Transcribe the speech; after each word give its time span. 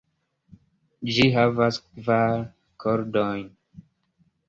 Ĝi 1.17 1.27
havas 1.35 1.79
kvar 1.83 2.35
kordojn. 2.87 3.49